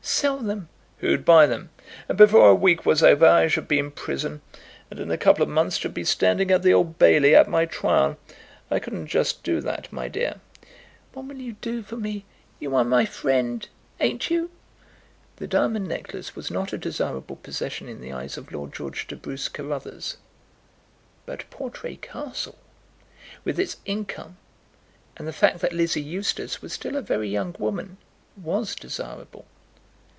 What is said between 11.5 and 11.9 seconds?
do